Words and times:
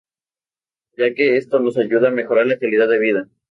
Ya 0.97 1.13
que 1.13 1.37
esto 1.37 1.59
nos 1.59 1.77
ayuda 1.77 2.07
a 2.07 2.11
mejorar 2.11 2.47
la 2.47 2.57
calidad 2.57 2.89
de 2.89 2.97
vida 2.97 3.27